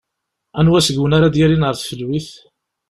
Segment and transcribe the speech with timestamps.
[0.59, 2.29] Anwa seg-wen ara d-yalin ɣer tfelwit?